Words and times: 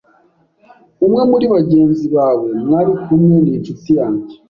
Umwe 1.05 1.21
muri 1.31 1.45
bagenzi 1.55 2.05
bawe 2.15 2.47
mwari 2.65 2.91
kumwe 3.03 3.35
ninshuti 3.43 3.89
yanjye. 3.99 4.33